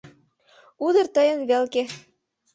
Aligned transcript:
Удыр 0.85 1.07
тыйын 1.15 1.39
велке. 1.49 1.83